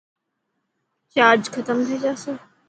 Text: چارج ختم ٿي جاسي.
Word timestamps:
چارج 1.13 1.43
ختم 1.53 1.77
ٿي 1.87 1.95
جاسي. 2.03 2.33